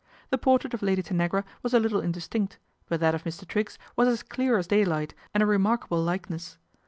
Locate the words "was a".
1.61-1.79